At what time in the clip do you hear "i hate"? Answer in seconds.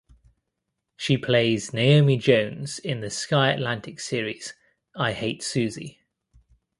4.95-5.41